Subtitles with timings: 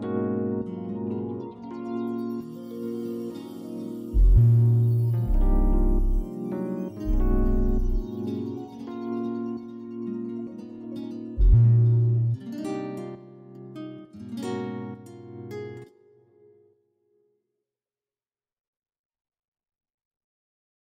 [0.00, 0.27] Bye.